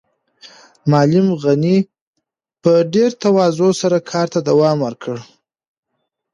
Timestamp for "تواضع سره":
3.23-3.97